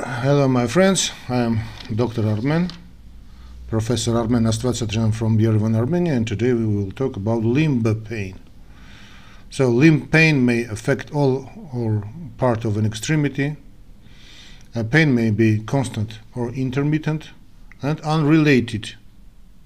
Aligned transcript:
Hello, 0.00 0.46
my 0.46 0.68
friends. 0.68 1.10
I 1.28 1.38
am 1.38 1.58
Dr. 1.92 2.22
Armen, 2.22 2.70
Professor 3.66 4.16
Armen 4.16 4.44
Astvatsatryan 4.44 5.12
from 5.12 5.38
Yerevan, 5.38 5.74
Armenia, 5.74 6.12
and 6.12 6.24
today 6.24 6.52
we 6.52 6.66
will 6.66 6.92
talk 6.92 7.16
about 7.16 7.42
limb 7.42 7.82
pain. 8.04 8.38
So, 9.50 9.68
limb 9.70 10.06
pain 10.06 10.44
may 10.44 10.62
affect 10.62 11.10
all 11.12 11.50
or 11.74 12.08
part 12.36 12.64
of 12.64 12.76
an 12.76 12.86
extremity. 12.86 13.56
A 14.72 14.84
pain 14.84 15.16
may 15.16 15.32
be 15.32 15.58
constant 15.58 16.20
or 16.32 16.50
intermittent 16.50 17.30
and 17.82 18.00
unrelated 18.02 18.94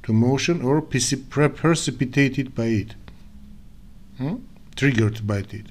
to 0.05 0.15
motion 0.15 0.63
or 0.63 0.81
precipitated 0.81 2.55
by 2.55 2.69
it, 2.69 2.95
hmm? 4.17 4.37
triggered 4.77 5.27
by 5.27 5.41
it. 5.41 5.67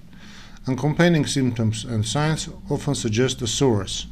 Accompanying 0.67 1.25
symptoms 1.25 1.83
and 1.83 2.05
signs 2.05 2.47
often 2.69 2.93
suggest 2.93 3.41
a 3.41 3.47
soreness. 3.47 4.05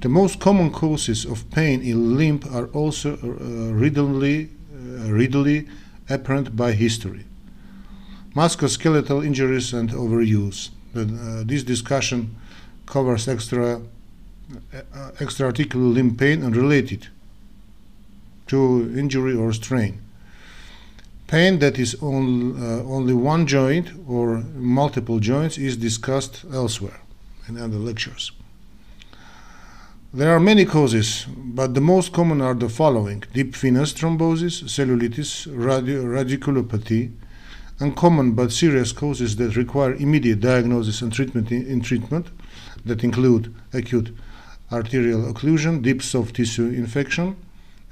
The 0.00 0.08
most 0.08 0.40
common 0.40 0.70
causes 0.70 1.26
of 1.26 1.50
pain 1.50 1.82
in 1.82 2.16
limb 2.16 2.40
are 2.50 2.68
also 2.68 3.18
uh, 3.18 3.74
readily, 3.74 4.48
uh, 4.72 5.12
readily 5.12 5.68
apparent 6.08 6.56
by 6.56 6.72
history. 6.72 7.26
Musculoskeletal 8.34 9.24
injuries 9.26 9.74
and 9.74 9.90
overuse. 9.90 10.70
Uh, 10.96 11.44
this 11.44 11.62
discussion 11.62 12.34
covers 12.86 13.28
extra, 13.28 13.82
uh, 14.72 15.10
extra-articular 15.20 15.84
limb 15.84 16.16
pain 16.16 16.42
and 16.42 16.56
related 16.56 17.08
to 18.46 18.90
injury 18.96 19.34
or 19.34 19.52
strain. 19.52 20.00
Pain 21.26 21.58
that 21.58 21.78
is 21.78 21.94
on, 22.02 22.56
uh, 22.56 22.82
only 22.84 23.12
one 23.12 23.46
joint 23.46 23.90
or 24.08 24.38
multiple 24.54 25.20
joints 25.20 25.58
is 25.58 25.76
discussed 25.76 26.44
elsewhere 26.54 27.00
in 27.48 27.58
other 27.58 27.76
lectures. 27.76 28.32
There 30.12 30.34
are 30.34 30.40
many 30.40 30.64
causes, 30.64 31.24
but 31.36 31.74
the 31.74 31.80
most 31.80 32.12
common 32.12 32.40
are 32.40 32.54
the 32.54 32.68
following 32.68 33.22
deep 33.32 33.54
venous 33.54 33.92
thrombosis, 33.92 34.64
cellulitis, 34.64 35.46
radio, 35.46 36.02
radiculopathy, 36.02 37.12
uncommon 37.78 38.32
but 38.32 38.50
serious 38.50 38.90
causes 38.90 39.36
that 39.36 39.54
require 39.54 39.94
immediate 39.94 40.40
diagnosis 40.40 41.00
and 41.00 41.12
treatment 41.12 41.52
in, 41.52 41.64
in 41.64 41.80
treatment 41.80 42.26
that 42.84 43.04
include 43.04 43.54
acute 43.72 44.12
arterial 44.72 45.32
occlusion, 45.32 45.80
deep 45.80 46.02
soft 46.02 46.34
tissue 46.34 46.66
infection, 46.66 47.36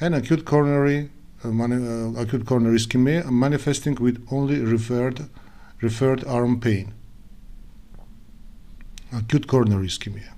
and 0.01 0.13
acute 0.13 0.45
coronary 0.45 1.11
uh, 1.45 1.51
uh, 1.51 2.21
acute 2.21 2.45
coronary 2.45 2.79
ischemia 2.79 3.31
manifesting 3.31 3.95
with 3.95 4.27
only 4.33 4.59
referred 4.59 5.29
referred 5.81 6.25
arm 6.25 6.59
pain. 6.59 6.93
Acute 9.13 9.47
coronary 9.47 9.87
ischemia. 9.87 10.38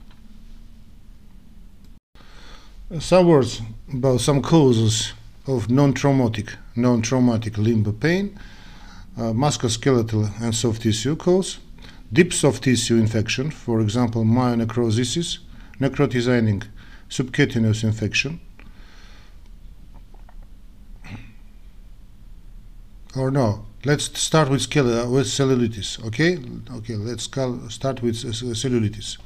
Some 2.98 3.28
words 3.28 3.62
about 3.94 4.20
some 4.20 4.42
causes 4.42 5.12
of 5.46 5.70
non-traumatic, 5.70 6.56
non-traumatic 6.74 7.56
limb 7.56 7.84
pain, 7.92 8.36
uh, 9.16 9.32
musculoskeletal 9.32 10.40
and 10.42 10.52
soft 10.52 10.82
tissue 10.82 11.14
cause, 11.14 11.60
deep 12.12 12.32
soft 12.32 12.64
tissue 12.64 12.96
infection, 12.96 13.52
for 13.52 13.80
example, 13.80 14.24
myonecrosis, 14.24 15.38
necrotizing 15.78 16.64
subcutaneous 17.08 17.84
infection, 17.84 18.40
or 23.14 23.30
no? 23.30 23.66
Let's 23.84 24.18
start 24.18 24.50
with, 24.50 24.66
with 24.66 25.28
cellulitis, 25.28 26.04
okay? 26.06 26.40
Okay, 26.78 26.96
let's 26.96 27.22
start 27.22 28.02
with 28.02 28.16
cellulitis, 28.16 29.18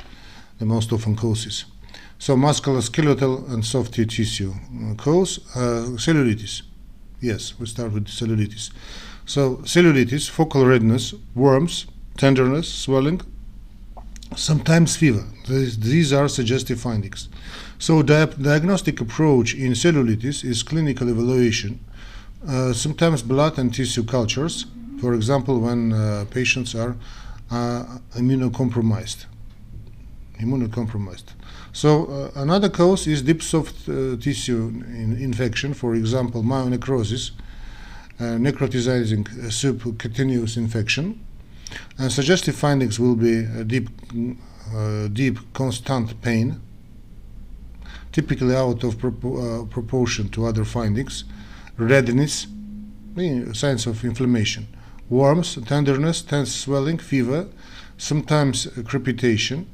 the 0.59 0.67
most 0.67 0.93
often 0.93 1.17
causes. 1.17 1.65
So 2.19 2.37
musculoskeletal 2.37 3.53
and 3.53 3.65
soft 3.65 3.95
tissue 3.95 4.53
uh, 4.53 4.95
cause 4.95 5.41
uh, 5.55 5.97
cellulitis. 5.97 6.63
Yes, 7.21 7.59
we 7.59 7.67
start 7.67 7.93
with 7.93 8.07
cellulitis. 8.07 8.71
So 9.27 9.57
cellulitis, 9.65 10.29
focal 10.29 10.67
redness, 10.67 11.15
worms, 11.35 11.87
tenderness, 12.17 12.73
swelling, 12.73 13.21
sometimes 14.37 14.97
fever. 14.97 15.25
These, 15.49 15.79
these 15.79 16.13
are 16.13 16.29
suggestive 16.29 16.81
findings. 16.81 17.29
So 17.79 18.03
di 18.03 18.27
diagnostic 18.41 19.01
approach 19.01 19.55
in 19.55 19.73
cellulitis 19.73 20.45
is 20.45 20.63
clinical 20.63 21.09
evaluation, 21.09 21.81
uh, 22.47 22.73
sometimes 22.73 23.23
blood 23.23 23.59
and 23.59 23.75
tissue 23.75 24.05
cultures, 24.05 24.67
for 25.01 25.15
example, 25.15 25.61
when 25.61 25.93
uh, 25.93 26.25
patients 26.31 26.75
are 26.75 26.97
uh, 27.51 27.99
immunocompromised. 28.17 29.27
Immunocompromised. 30.41 31.35
So 31.75 32.07
uh, 32.07 32.41
another 32.41 32.69
cause 32.69 33.09
is 33.09 33.23
deep 33.23 33.43
soft 33.43 33.89
uh, 33.89 34.17
tissue 34.17 34.69
in 34.87 35.19
infection, 35.21 35.75
for 35.75 35.97
example, 35.97 36.45
myonecrosis, 36.45 37.33
uh, 38.21 38.39
necrotizing 38.39 39.27
subcutaneous 39.51 40.57
infection. 40.57 41.27
And 41.99 42.13
suggestive 42.13 42.55
findings 42.55 43.01
will 43.01 43.17
be 43.17 43.43
deep, 43.65 43.89
deep 45.13 45.53
constant 45.53 46.23
pain, 46.23 46.61
typically 48.13 48.55
out 48.55 48.85
of 48.85 49.05
uh, 49.05 49.65
proportion 49.65 50.29
to 50.29 50.47
other 50.47 50.65
findings, 50.65 51.25
redness, 51.77 52.47
signs 53.53 53.89
of 53.89 54.05
inflammation, 54.05 54.69
warmth, 55.11 55.67
tenderness, 55.67 56.23
tense 56.23 56.55
swelling, 56.55 56.99
fever, 56.99 57.49
sometimes 57.99 58.69
crepitation, 58.85 59.67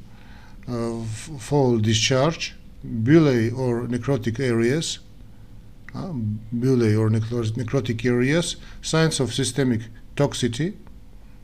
foul 1.37 1.79
discharge, 1.79 2.55
bullae 2.83 3.51
or 3.57 3.87
necrotic 3.87 4.39
areas, 4.39 4.99
uh, 5.93 6.13
bullae 6.53 6.97
or 6.97 7.09
necrotic 7.09 8.05
areas, 8.05 8.55
signs 8.81 9.19
of 9.19 9.33
systemic 9.33 9.81
toxicity, 10.15 10.73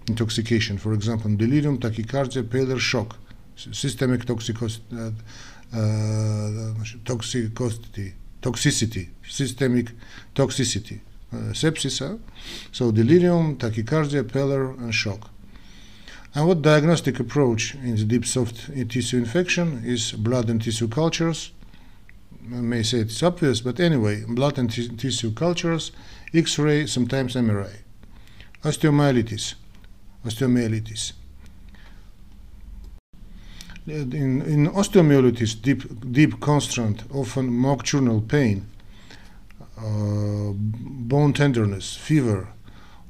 intoxication, 0.07 0.77
for 0.77 0.93
example, 0.93 1.35
delirium, 1.35 1.77
tachycardia, 1.77 2.49
pallor, 2.49 2.79
shock, 2.79 3.17
systemic 3.55 4.25
toxicos, 4.25 4.79
uh, 4.93 5.11
uh, 5.73 6.73
toxicity, 7.03 8.13
toxicity, 8.41 9.09
systemic 9.27 9.91
toxicity, 10.33 10.99
uh, 11.33 11.51
sepsis, 11.51 12.01
uh, 12.01 12.17
so 12.71 12.91
delirium, 12.91 13.57
tachycardia, 13.57 14.23
pallor, 14.31 14.71
and 14.71 14.93
shock. 14.93 15.29
And 16.37 16.47
what 16.47 16.61
diagnostic 16.61 17.19
approach 17.19 17.73
in 17.73 17.95
the 17.95 18.03
deep 18.03 18.23
soft 18.23 18.69
tissue 18.89 19.17
infection 19.17 19.81
is 19.83 20.11
blood 20.11 20.51
and 20.51 20.61
tissue 20.61 20.87
cultures. 20.87 21.51
I 22.53 22.61
may 22.61 22.83
say 22.83 22.99
it's 22.99 23.23
obvious, 23.23 23.59
but 23.61 23.79
anyway, 23.79 24.23
blood 24.23 24.59
and 24.59 24.69
tissue 24.71 25.33
cultures, 25.33 25.91
X-ray, 26.35 26.85
sometimes 26.85 27.33
MRI. 27.33 27.77
Osteomyelitis, 28.63 29.55
osteomyelitis. 30.23 31.13
In, 33.87 34.43
in 34.43 34.67
osteomyelitis, 34.67 35.59
deep, 35.59 36.11
deep 36.11 36.39
constant, 36.39 37.01
often 37.11 37.63
nocturnal 37.63 38.21
pain, 38.21 38.67
uh, 39.75 40.51
bone 40.53 41.33
tenderness, 41.33 41.95
fever, 41.95 42.49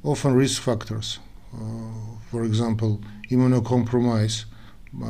often 0.02 0.34
risk 0.34 0.62
factors. 0.62 1.20
Uh, 1.54 2.18
for 2.32 2.44
example, 2.44 3.02
immunocompromise, 3.30 4.46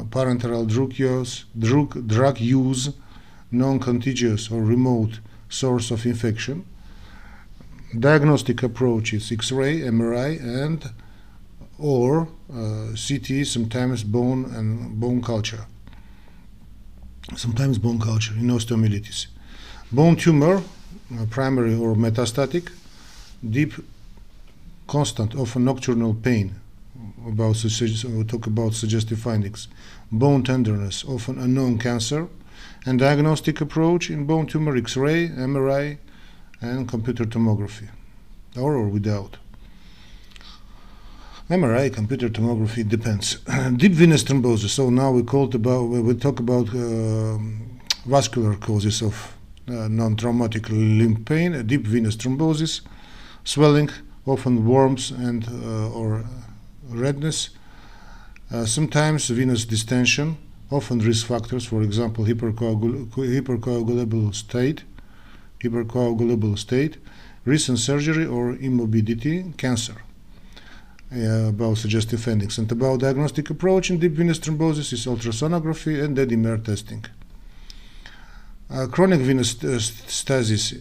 parenteral 0.09 0.67
drug 0.67 0.97
use, 0.97 1.45
drug, 1.57 2.07
drug 2.07 2.39
use 2.39 2.89
non-contagious 3.51 4.51
or 4.51 4.61
remote 4.61 5.19
source 5.49 5.91
of 5.91 6.05
infection. 6.05 6.65
Diagnostic 7.97 8.63
approach 8.63 9.13
is 9.13 9.31
X-ray, 9.31 9.79
MRI, 9.79 10.39
and 10.41 10.91
or 11.79 12.27
uh, 12.53 12.87
CT, 12.95 13.45
sometimes 13.45 14.03
bone 14.03 14.45
and 14.45 14.99
bone 14.99 15.21
culture. 15.21 15.65
Sometimes 17.35 17.77
bone 17.77 17.99
culture 17.99 18.33
in 18.33 18.47
osteomyelitis. 18.47 19.27
Bone 19.91 20.15
tumor, 20.15 20.57
uh, 20.57 21.25
primary 21.29 21.75
or 21.75 21.95
metastatic, 21.95 22.71
deep, 23.47 23.73
constant, 24.87 25.35
often 25.35 25.65
nocturnal 25.65 26.13
pain, 26.13 26.55
about 27.27 27.63
we 27.63 28.23
talk 28.23 28.47
about 28.47 28.73
suggestive 28.73 29.19
findings. 29.19 29.67
Bone 30.11 30.43
tenderness, 30.43 31.03
often 31.05 31.37
unknown 31.37 31.77
cancer, 31.77 32.27
and 32.85 32.99
diagnostic 32.99 33.61
approach 33.61 34.09
in 34.09 34.25
bone 34.25 34.47
tumor 34.47 34.75
X-ray, 34.77 35.29
MRI, 35.29 35.97
and 36.61 36.87
computer 36.87 37.25
tomography, 37.25 37.89
or, 38.55 38.75
or 38.75 38.87
without. 38.87 39.37
MRI, 41.49 41.93
computer 41.93 42.27
tomography 42.29 42.87
depends. 42.87 43.35
Deep 43.77 43.93
venous 43.93 44.23
thrombosis. 44.23 44.69
So 44.69 44.89
now 44.89 45.11
we 45.11 45.23
called 45.23 45.55
about 45.55 45.83
we 45.83 46.13
talk 46.13 46.39
about 46.39 46.67
uh, 46.75 47.37
vascular 48.05 48.55
causes 48.55 49.01
of 49.01 49.33
uh, 49.69 49.87
non-traumatic 49.87 50.69
limb 50.69 51.23
pain. 51.23 51.65
Deep 51.65 51.87
venous 51.87 52.17
thrombosis, 52.17 52.81
swelling, 53.45 53.89
often 54.25 54.65
worms 54.65 55.11
and 55.11 55.47
uh, 55.47 55.89
or 55.91 56.25
redness, 56.89 57.49
uh, 58.51 58.65
sometimes 58.65 59.27
venous 59.29 59.65
distension, 59.65 60.37
often 60.71 60.99
risk 60.99 61.27
factors, 61.27 61.65
for 61.65 61.81
example, 61.81 62.25
hypercoagul- 62.25 63.07
hypercoagulable 63.07 64.33
state, 64.33 64.83
hypercoagulable 65.63 66.57
state, 66.57 66.97
recent 67.45 67.79
surgery 67.79 68.25
or 68.25 68.53
immobility, 68.55 69.53
cancer. 69.57 69.95
Uh, 71.09 71.47
about 71.47 71.77
suggestive 71.77 72.21
findings 72.21 72.57
and 72.57 72.69
about 72.69 72.99
diagnostic 72.99 73.49
approach 73.49 73.89
in 73.89 73.97
deep 73.97 74.11
venous 74.11 74.39
thrombosis 74.39 74.91
is 74.91 75.05
ultrasonography 75.05 76.03
and 76.03 76.17
D-dimer 76.17 76.61
testing. 76.61 77.05
Uh, 78.69 78.87
chronic 78.87 79.21
venous 79.21 79.51
stasis, 79.51 80.73
uh, 80.73 80.77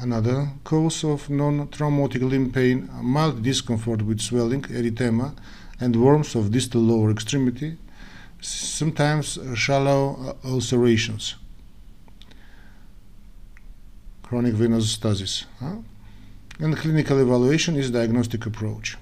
another 0.00 0.50
cause 0.64 1.04
of 1.04 1.28
non-traumatic 1.28 2.22
limb 2.22 2.52
pain, 2.52 2.88
mild 3.02 3.42
discomfort 3.42 4.02
with 4.02 4.20
swelling, 4.20 4.62
erythema, 4.62 5.34
and 5.80 5.96
worms 5.96 6.34
of 6.34 6.50
distal 6.50 6.80
lower 6.80 7.10
extremity, 7.10 7.76
sometimes 8.40 9.38
shallow 9.54 10.36
uh, 10.44 10.48
ulcerations. 10.48 11.34
Chronic 14.22 14.54
venous 14.54 14.90
stasis. 14.90 15.44
Huh? 15.60 15.76
And 16.60 16.76
clinical 16.76 17.20
evaluation 17.20 17.76
is 17.76 17.90
diagnostic 17.90 18.46
approach. 18.46 18.96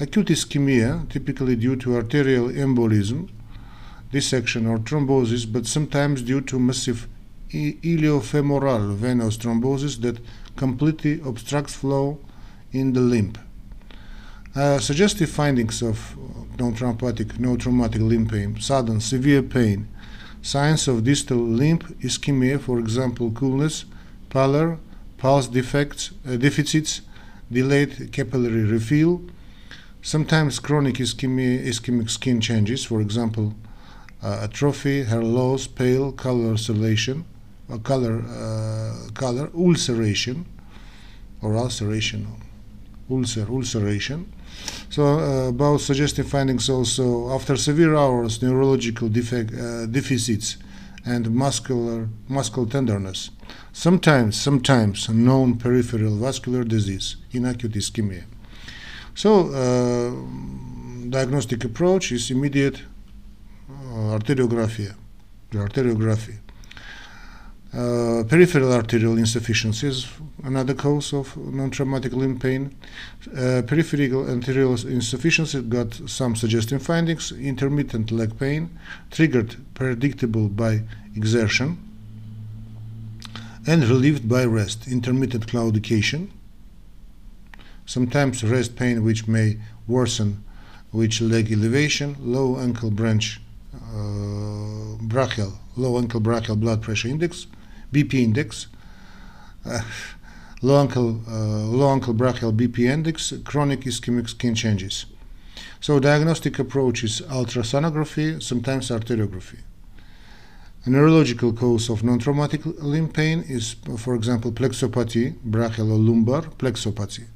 Acute 0.00 0.26
ischemia, 0.26 1.08
typically 1.08 1.56
due 1.56 1.76
to 1.76 1.96
arterial 1.96 2.48
embolism, 2.48 3.30
dissection 4.12 4.66
or 4.66 4.78
thrombosis, 4.78 5.50
but 5.50 5.66
sometimes 5.66 6.22
due 6.22 6.40
to 6.40 6.58
massive 6.58 7.08
iliofemoral 7.50 8.94
venous 8.94 9.36
thrombosis 9.36 10.00
that 10.02 10.18
completely 10.56 11.20
obstructs 11.24 11.74
flow 11.74 12.18
in 12.72 12.92
the 12.92 13.00
limb. 13.00 13.32
Uh, 14.54 14.78
suggestive 14.78 15.30
findings 15.30 15.82
of 15.82 16.16
non-traumatic, 16.58 17.38
no 17.38 17.56
traumatic 17.56 18.00
limb 18.00 18.26
pain, 18.26 18.60
sudden 18.60 19.00
severe 19.00 19.42
pain, 19.42 19.88
signs 20.42 20.88
of 20.88 21.04
distal 21.04 21.38
limb 21.38 21.78
ischemia, 22.00 22.60
for 22.60 22.78
example, 22.78 23.30
coolness, 23.30 23.84
pallor, 24.30 24.78
pulse 25.16 25.46
defects, 25.46 26.10
uh, 26.26 26.36
deficits, 26.36 27.02
delayed 27.50 28.10
capillary 28.12 28.64
refill, 28.64 29.22
sometimes 30.02 30.58
chronic 30.58 30.96
ischemia, 30.96 31.64
ischemic 31.64 32.10
skin 32.10 32.40
changes, 32.40 32.84
for 32.84 33.00
example, 33.00 33.54
uh, 34.22 34.40
atrophy, 34.42 35.04
hair 35.04 35.22
loss, 35.22 35.66
pale, 35.66 36.12
color 36.12 36.52
or 36.52 36.56
color, 37.76 38.22
uh, 38.22 39.10
color 39.12 39.50
ulceration, 39.54 40.46
or 41.42 41.56
ulceration, 41.56 42.26
ulcer, 43.10 43.46
ulceration. 43.50 44.32
So 44.90 45.02
uh, 45.04 45.48
about 45.48 45.80
suggestive 45.80 46.28
findings 46.28 46.70
also 46.70 47.30
after 47.30 47.56
severe 47.56 47.94
hours, 47.94 48.42
neurological 48.42 49.08
defect, 49.08 49.52
uh, 49.52 49.86
deficits, 49.86 50.56
and 51.04 51.30
muscular 51.30 52.08
muscle 52.28 52.66
tenderness. 52.66 53.30
Sometimes, 53.72 54.40
sometimes 54.40 55.08
known 55.08 55.56
peripheral 55.56 56.16
vascular 56.16 56.64
disease 56.64 57.16
in 57.32 57.44
acute 57.44 57.72
ischemia. 57.72 58.24
So, 59.14 59.48
uh, 59.52 61.08
diagnostic 61.08 61.64
approach 61.64 62.12
is 62.12 62.30
immediate 62.30 62.82
uh, 63.70 64.18
arteriography. 64.18 64.94
Arteriography. 65.52 66.38
Uh, 67.70 68.24
peripheral 68.26 68.72
arterial 68.72 69.18
insufficiency 69.18 69.86
is 69.86 70.08
another 70.42 70.72
cause 70.72 71.12
of 71.12 71.36
non-traumatic 71.36 72.14
limb 72.14 72.38
pain. 72.38 72.74
Uh, 73.36 73.60
peripheral 73.66 74.26
arterial 74.26 74.72
insufficiency 74.86 75.60
got 75.60 75.92
some 76.06 76.34
suggestive 76.34 76.82
findings: 76.82 77.30
intermittent 77.32 78.10
leg 78.10 78.38
pain, 78.38 78.70
triggered 79.10 79.56
predictable 79.74 80.48
by 80.48 80.80
exertion, 81.14 81.76
and 83.66 83.84
relieved 83.84 84.26
by 84.26 84.46
rest. 84.46 84.88
Intermittent 84.88 85.46
claudication, 85.46 86.30
sometimes 87.84 88.42
rest 88.42 88.76
pain 88.76 89.04
which 89.04 89.28
may 89.28 89.58
worsen 89.86 90.42
with 90.90 91.20
leg 91.20 91.52
elevation, 91.52 92.16
low 92.18 92.58
ankle 92.58 92.90
branch 92.90 93.42
uh, 93.74 94.96
brachial, 95.02 95.52
low 95.76 95.98
ankle 95.98 96.20
brachial 96.20 96.56
blood 96.56 96.80
pressure 96.80 97.08
index, 97.08 97.46
BP 97.92 98.14
index, 98.14 98.66
uh, 99.64 99.82
low 100.62 100.80
ankle, 100.80 101.20
uh, 101.28 102.12
brachial 102.12 102.52
BP 102.52 102.80
index, 102.80 103.32
chronic 103.44 103.80
ischemic 103.80 104.28
skin 104.28 104.54
changes. 104.54 105.06
So 105.80 106.00
diagnostic 106.00 106.58
approach 106.58 107.04
is 107.04 107.20
ultrasonography, 107.22 108.42
sometimes 108.42 108.90
arteriography. 108.90 109.58
A 110.84 110.90
neurological 110.90 111.52
cause 111.52 111.90
of 111.90 112.02
non-traumatic 112.02 112.62
limb 112.64 113.08
pain 113.08 113.44
is, 113.46 113.76
for 113.96 114.14
example, 114.14 114.52
plexopathy, 114.52 115.34
brachial 115.44 115.92
or 115.92 115.98
lumbar 115.98 116.42
plexopathy. 116.42 117.26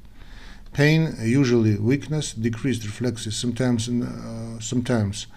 Pain, 0.73 1.15
usually 1.21 1.77
weakness, 1.77 2.33
decreased 2.33 2.83
reflexes, 2.83 3.35
sometimes, 3.35 3.87
uh, 3.87 4.59
sometimes 4.59 5.27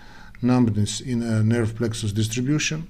numbness 0.41 1.01
in 1.01 1.23
a 1.23 1.43
nerve 1.43 1.77
plexus 1.77 2.13
distribution, 2.13 2.89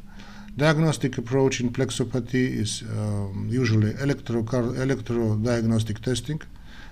Diagnostic 0.56 1.18
approach 1.18 1.60
in 1.60 1.70
plexopathy 1.70 2.56
is 2.56 2.82
um, 2.90 3.46
usually 3.50 3.92
electrodiagnostic 3.92 6.00
testing, 6.00 6.40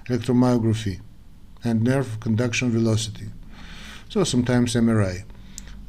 electromyography, 0.06 1.00
and 1.64 1.82
nerve 1.82 2.20
conduction 2.20 2.70
velocity. 2.70 3.30
So 4.10 4.22
sometimes 4.24 4.74
MRI. 4.74 5.24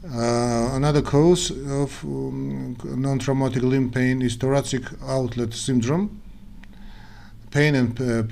Uh, 0.05 0.69
another 0.73 1.01
cause 1.01 1.51
of 1.51 2.01
um, 2.05 2.77
non-traumatic 2.85 3.63
limb 3.63 3.91
pain 3.91 4.21
is 4.21 4.37
thoracic 4.37 4.83
outlet 5.03 5.53
syndrome. 5.53 6.21
Pain 7.51 7.75
and 7.75 7.99
uh, 7.99 8.23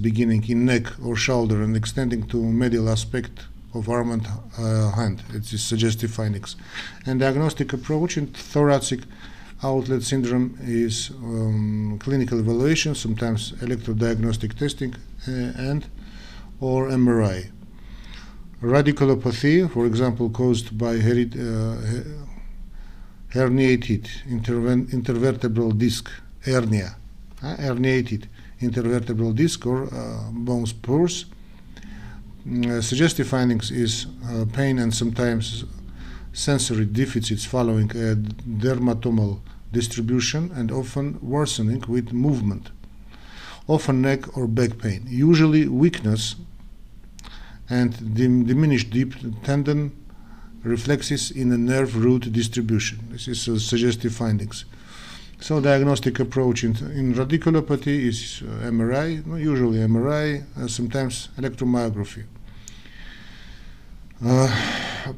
beginning 0.00 0.48
in 0.48 0.64
neck 0.64 0.86
or 1.04 1.14
shoulder 1.14 1.62
and 1.62 1.76
extending 1.76 2.26
to 2.28 2.38
medial 2.38 2.88
aspect 2.88 3.40
of 3.78 3.88
arm 3.88 4.10
and 4.10 4.26
uh, 4.58 4.90
hand. 4.92 5.22
It's 5.32 5.60
suggestive 5.60 6.10
findings. 6.10 6.56
And 7.06 7.20
diagnostic 7.20 7.72
approach 7.72 8.16
in 8.16 8.28
thoracic 8.28 9.00
outlet 9.62 10.02
syndrome 10.02 10.58
is 10.62 11.10
um, 11.10 11.98
clinical 12.00 12.38
evaluation, 12.38 12.94
sometimes 12.94 13.52
electrodiagnostic 13.52 14.58
testing, 14.58 14.94
uh, 15.28 15.30
and 15.30 15.86
or 16.60 16.88
MRI. 16.88 17.50
Radiculopathy, 18.62 19.70
for 19.70 19.86
example, 19.86 20.30
caused 20.30 20.76
by 20.78 20.94
uh, 20.94 21.76
herniated 23.32 24.08
intervertebral 24.28 25.76
disc 25.76 26.10
hernia, 26.44 26.96
uh, 27.42 27.56
herniated 27.56 28.24
intervertebral 28.60 29.34
disc 29.34 29.66
or 29.66 29.84
uh, 29.84 30.30
bone 30.32 30.64
spurs 30.64 31.26
suggestive 32.80 33.26
findings 33.26 33.70
is 33.70 34.06
uh, 34.30 34.44
pain 34.52 34.78
and 34.78 34.94
sometimes 34.94 35.64
sensory 36.32 36.84
deficits 36.84 37.44
following 37.44 37.90
a 37.90 38.14
dermatomal 38.14 39.40
distribution 39.72 40.52
and 40.54 40.70
often 40.70 41.18
worsening 41.20 41.82
with 41.88 42.12
movement. 42.12 42.70
Often 43.66 44.02
neck 44.02 44.36
or 44.36 44.46
back 44.46 44.78
pain. 44.78 45.06
Usually 45.08 45.66
weakness 45.66 46.36
and 47.68 48.14
dim 48.14 48.46
diminished 48.46 48.90
deep 48.90 49.14
tendon 49.42 49.90
reflexes 50.62 51.30
in 51.30 51.48
the 51.48 51.58
nerve 51.58 51.96
root 51.96 52.32
distribution. 52.32 52.98
This 53.10 53.26
is 53.26 53.48
uh, 53.48 53.58
suggestive 53.58 54.14
findings. 54.14 54.64
So 55.38 55.60
diagnostic 55.60 56.18
approach 56.18 56.64
in, 56.64 56.70
in 56.94 57.14
radiculopathy 57.14 58.06
is 58.06 58.42
uh, 58.42 58.70
MRI, 58.70 59.22
usually 59.38 59.78
MRI, 59.78 60.44
uh, 60.56 60.66
sometimes 60.66 61.28
electromyography. 61.36 62.24
Uh, 64.24 64.48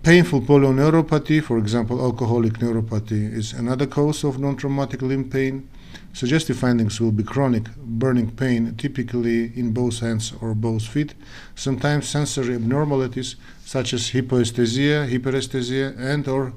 painful 0.03 0.41
polyneuropathy, 0.41 1.41
for 1.43 1.57
example, 1.57 2.01
alcoholic 2.01 2.55
neuropathy, 2.55 3.33
is 3.33 3.53
another 3.53 3.87
cause 3.87 4.25
of 4.25 4.41
non-traumatic 4.41 5.03
limb 5.03 5.31
pain. 5.31 5.69
Suggestive 6.13 6.59
findings 6.59 7.01
will 7.01 7.13
be 7.13 7.23
chronic 7.23 7.69
burning 7.77 8.33
pain, 8.33 8.75
typically 8.77 9.57
in 9.57 9.73
both 9.73 10.01
hands 10.01 10.33
or 10.41 10.53
both 10.53 10.85
feet, 10.85 11.15
sometimes 11.55 12.09
sensory 12.09 12.57
abnormalities 12.57 13.37
such 13.65 13.95
as 13.95 14.11
hypoesthesia, 14.11 15.09
hyperesthesia, 15.09 15.97
and 15.97 16.27
or 16.27 16.53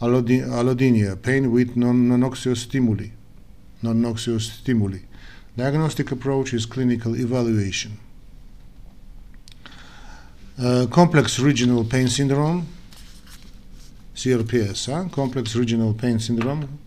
allodynia, 0.00 1.20
pain 1.20 1.50
with 1.50 1.76
non-noxious 1.76 2.62
stimuli. 2.62 3.10
Non-noxious 3.82 4.52
stimuli. 4.52 5.00
Diagnostic 5.56 6.12
approach 6.12 6.52
is 6.52 6.66
clinical 6.66 7.16
evaluation. 7.16 7.98
Uh, 10.58 10.86
complex 10.90 11.38
regional 11.38 11.84
pain 11.84 12.08
syndrome, 12.08 12.66
CRPS, 14.14 14.90
huh? 14.90 15.08
complex 15.10 15.54
regional 15.54 15.92
pain 15.92 16.18
syndrome, 16.18 16.78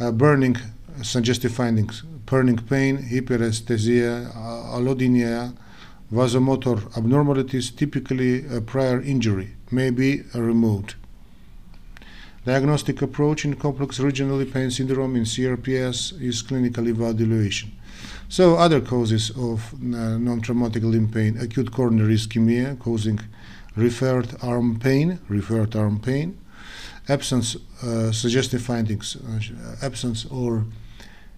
uh, 0.00 0.10
burning, 0.10 0.56
suggestive 1.02 1.52
findings, 1.52 2.02
burning 2.26 2.56
pain, 2.56 2.98
hyperesthesia, 2.98 4.34
allodynia, 4.34 5.54
vasomotor 6.12 6.94
abnormalities, 6.96 7.70
typically 7.70 8.46
a 8.54 8.60
prior 8.60 9.00
injury, 9.00 9.54
may 9.70 9.90
be 9.90 10.22
removed. 10.34 10.94
Diagnostic 12.44 13.00
approach 13.02 13.44
in 13.44 13.54
complex 13.54 14.00
regional 14.00 14.44
pain 14.44 14.68
syndrome 14.68 15.14
in 15.14 15.22
CRPS 15.22 16.20
is 16.20 16.42
clinical 16.42 16.88
evaluation. 16.88 17.70
So 18.28 18.56
other 18.56 18.80
causes 18.80 19.30
of 19.30 19.72
uh, 19.74 20.18
non-traumatic 20.18 20.82
limb 20.82 21.08
pain, 21.08 21.38
acute 21.38 21.70
coronary 21.70 22.16
ischemia 22.16 22.76
causing 22.80 23.20
referred 23.76 24.34
arm 24.42 24.80
pain, 24.80 25.20
referred 25.28 25.76
arm 25.76 26.00
pain, 26.00 26.36
absence, 27.08 27.56
uh, 27.80 28.10
suggestive 28.10 28.62
findings, 28.62 29.16
uh, 29.16 29.76
absence 29.86 30.24
or 30.26 30.64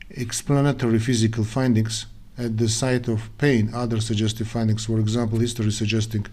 explanatory 0.09 0.99
physical 0.99 1.45
findings 1.45 2.07
at 2.39 2.57
the 2.57 2.69
site 2.69 3.09
of 3.09 3.29
pain, 3.37 3.71
other 3.75 4.01
suggestive 4.01 4.49
findings, 4.49 4.87
for 4.87 4.99
example, 5.01 5.39
history 5.39 5.71
suggesting 5.71 6.27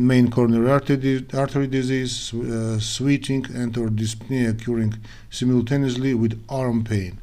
main 0.00 0.30
coronary 0.30 0.70
artery, 0.70 1.66
disease, 1.66 2.32
uh, 2.34 2.78
switching, 2.80 3.44
and 3.54 3.76
or 3.76 3.88
dyspnea 3.88 4.50
occurring 4.50 4.94
simultaneously 5.30 6.14
with 6.14 6.42
arm 6.48 6.82
pain. 6.82 7.18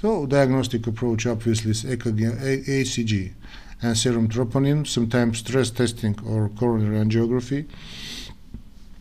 So 0.00 0.26
diagnostic 0.26 0.86
approach 0.86 1.26
obviously 1.26 1.70
is 1.70 1.84
EKG, 1.84 2.66
ECG 2.66 3.32
and 3.82 3.96
serum 3.96 4.28
troponin, 4.28 4.86
sometimes 4.86 5.38
stress 5.38 5.70
testing 5.70 6.18
or 6.26 6.48
coronary 6.50 6.98
angiography. 6.98 7.66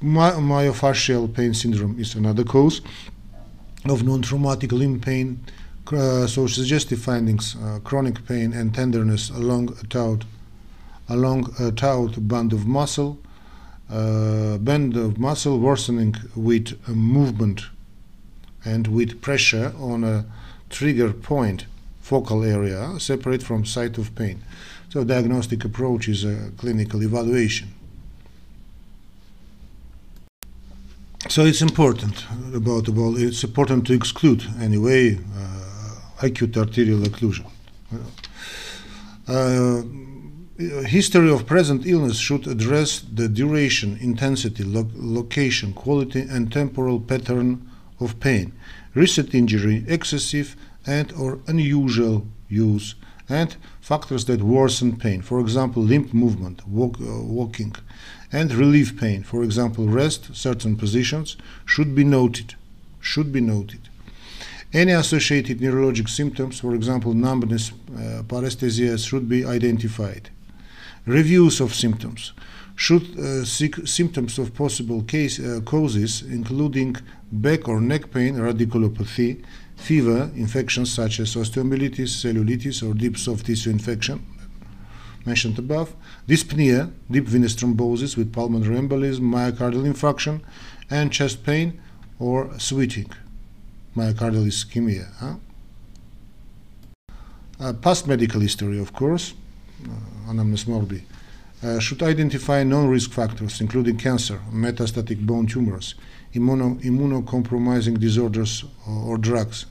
My, 0.01 0.31
myofascial 0.31 1.33
pain 1.33 1.53
syndrome 1.53 1.99
is 1.99 2.13
another 2.13 2.43
cause 2.43 2.81
of 3.85 4.03
non-traumatic 4.03 4.71
limb 4.71 4.99
pain. 4.99 5.39
Uh, 5.91 6.27
so 6.27 6.45
suggestive 6.45 6.99
findings, 6.99 7.55
uh, 7.55 7.79
chronic 7.83 8.25
pain 8.27 8.53
and 8.53 8.75
tenderness 8.75 9.29
along 9.29 9.75
a 9.81 9.87
taut 9.87 10.25
along 11.09 11.53
a 11.59 11.71
taut 11.71 12.27
band 12.27 12.53
of 12.53 12.65
muscle, 12.65 13.19
uh, 13.89 14.57
band 14.57 14.95
of 14.95 15.17
muscle 15.17 15.59
worsening 15.59 16.15
with 16.35 16.77
movement 16.87 17.67
and 18.65 18.87
with 18.87 19.21
pressure 19.21 19.73
on 19.79 20.03
a 20.03 20.25
trigger 20.69 21.13
point 21.13 21.65
focal 22.01 22.43
area 22.43 22.99
separate 22.99 23.43
from 23.43 23.65
site 23.65 23.97
of 23.97 24.13
pain. 24.15 24.41
So 24.89 25.03
diagnostic 25.03 25.65
approach 25.65 26.07
is 26.07 26.23
a 26.23 26.51
clinical 26.57 27.03
evaluation. 27.03 27.67
So 31.29 31.45
it's 31.45 31.61
important 31.61 32.25
about 32.53 32.87
about 32.87 33.17
it's 33.17 33.43
important 33.43 33.85
to 33.87 33.93
exclude 33.93 34.45
anyway 34.61 35.17
uh, 35.17 36.25
acute 36.25 36.55
arterial 36.57 36.99
occlusion. 36.99 37.45
Uh, 39.27 39.81
history 40.57 41.29
of 41.29 41.45
present 41.45 41.85
illness 41.85 42.17
should 42.17 42.47
address 42.47 42.99
the 42.99 43.27
duration, 43.27 43.97
intensity, 44.01 44.63
lo 44.63 44.89
location, 44.95 45.71
quality, 45.71 46.21
and 46.21 46.51
temporal 46.51 46.99
pattern 46.99 47.69
of 47.99 48.19
pain, 48.19 48.53
recent 48.95 49.35
injury, 49.35 49.85
excessive 49.87 50.55
and 50.85 51.11
or 51.13 51.39
unusual 51.47 52.25
use, 52.49 52.95
and 53.29 53.55
factors 53.81 54.25
that 54.25 54.41
worsen 54.41 54.97
pain, 54.97 55.21
for 55.21 55.39
example, 55.39 55.83
limb 55.83 56.09
movement, 56.11 56.67
walk, 56.67 56.97
uh, 57.01 57.21
walking, 57.21 57.75
and 58.31 58.51
relief 58.53 58.99
pain, 58.99 59.21
for 59.21 59.43
example, 59.43 59.85
rest, 59.85 60.35
certain 60.35 60.75
positions, 60.75 61.37
should 61.65 61.93
be 61.93 62.03
noted. 62.03 62.55
Should 62.99 63.31
be 63.31 63.41
noted. 63.41 63.89
Any 64.73 64.91
associated 64.91 65.59
neurologic 65.59 66.09
symptoms, 66.09 66.59
for 66.59 66.73
example, 66.73 67.13
numbness, 67.13 67.71
uh, 67.71 68.23
paresthesia, 68.23 68.97
should 68.97 69.29
be 69.29 69.45
identified 69.45 70.29
reviews 71.07 71.59
of 71.61 71.73
symptoms 71.73 72.33
should 72.75 73.17
uh, 73.17 73.43
seek 73.43 73.75
symptoms 73.87 74.37
of 74.37 74.53
possible 74.53 75.01
case, 75.01 75.39
uh, 75.39 75.59
causes, 75.65 76.21
including 76.21 76.95
back 77.31 77.67
or 77.67 77.81
neck 77.81 78.11
pain, 78.11 78.35
radiculopathy, 78.35 79.43
fever, 79.75 80.29
infections 80.35 80.91
such 80.91 81.19
as 81.19 81.33
osteomyelitis, 81.35 82.11
cellulitis, 82.21 82.87
or 82.87 82.93
deep 82.93 83.17
soft 83.17 83.47
tissue 83.47 83.71
infection, 83.71 84.23
mentioned 85.25 85.57
above, 85.57 85.95
dyspnea, 86.27 86.91
deep 87.09 87.25
venous 87.25 87.55
thrombosis 87.55 88.15
with 88.15 88.31
pulmonary 88.31 88.75
embolism, 88.75 89.21
myocardial 89.21 89.91
infarction, 89.91 90.41
and 90.91 91.11
chest 91.11 91.43
pain 91.43 91.81
or 92.19 92.51
sweating, 92.59 93.09
myocardial 93.95 94.45
ischemia. 94.45 95.07
Huh? 95.15 95.35
Uh, 97.59 97.73
past 97.73 98.07
medical 98.07 98.39
history, 98.39 98.79
of 98.79 98.93
course, 98.93 99.33
uh, 99.83 100.16
uh, 101.63 101.79
should 101.79 102.03
identify 102.03 102.63
non-risk 102.63 103.11
factors, 103.11 103.61
including 103.61 103.97
cancer, 103.97 104.39
metastatic 104.51 105.25
bone 105.25 105.47
tumors, 105.47 105.95
immuno 106.33 106.79
immunocompromising 106.83 107.99
disorders 107.99 108.63
or, 108.87 109.13
or 109.13 109.17
drugs, 109.17 109.65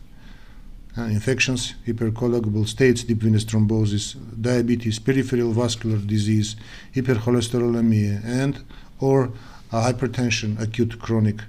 uh, 0.98 1.02
infections, 1.02 1.74
hypercoagulable 1.86 2.66
states, 2.66 3.04
deep 3.04 3.18
venous 3.18 3.44
thrombosis, 3.44 4.16
diabetes, 4.40 4.98
peripheral 4.98 5.52
vascular 5.52 5.98
disease, 5.98 6.56
hypercholesterolemia, 6.94 8.24
and 8.24 8.64
or 8.98 9.30
uh, 9.72 9.92
hypertension, 9.92 10.58
acute 10.60 10.98
chronic 10.98 11.40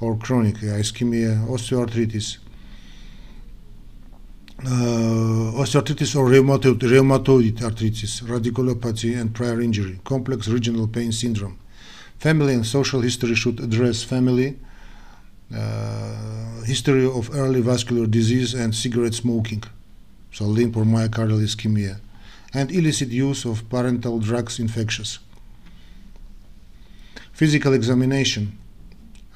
or 0.00 0.16
chronic 0.16 0.56
ischemia, 0.56 1.46
osteoarthritis, 1.48 2.38
uh, 2.38 2.47
osteoarthritis 4.64 6.16
or 6.16 6.28
rheumatoid, 6.28 6.80
rheumatoid 6.80 7.62
arthritis, 7.62 8.20
radiculopathy, 8.22 9.18
and 9.18 9.34
prior 9.34 9.60
injury, 9.60 10.00
complex 10.04 10.48
regional 10.48 10.88
pain 10.88 11.12
syndrome. 11.12 11.58
Family 12.18 12.54
and 12.54 12.66
social 12.66 13.00
history 13.00 13.34
should 13.34 13.60
address 13.60 14.02
family, 14.02 14.58
uh, 15.54 16.62
history 16.64 17.06
of 17.06 17.34
early 17.34 17.60
vascular 17.60 18.06
disease 18.06 18.54
and 18.54 18.74
cigarette 18.74 19.14
smoking, 19.14 19.62
so 20.32 20.44
limb 20.44 20.76
or 20.76 20.84
myocardial 20.84 21.40
ischemia, 21.40 22.00
and 22.52 22.72
illicit 22.72 23.08
use 23.08 23.44
of 23.44 23.62
parenteral 23.68 24.20
drugs 24.20 24.58
infectious. 24.58 25.20
Physical 27.32 27.72
examination. 27.72 28.58